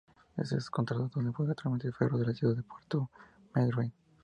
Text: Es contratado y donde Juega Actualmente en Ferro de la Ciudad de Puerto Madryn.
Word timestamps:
Es 0.35 0.71
contratado 0.71 1.11
y 1.11 1.13
donde 1.13 1.31
Juega 1.31 1.51
Actualmente 1.51 1.85
en 1.85 1.93
Ferro 1.93 2.17
de 2.17 2.25
la 2.25 2.33
Ciudad 2.33 2.55
de 2.55 2.63
Puerto 2.63 3.11
Madryn. 3.53 3.93